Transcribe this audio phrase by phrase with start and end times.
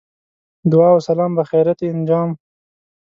[0.71, 2.29] دعا و سلام بخیریت انجام.